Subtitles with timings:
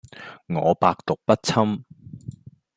[0.47, 1.85] 我百毒不侵